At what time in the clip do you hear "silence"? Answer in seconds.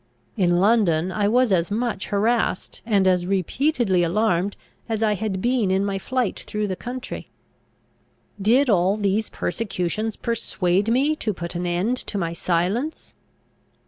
12.33-13.13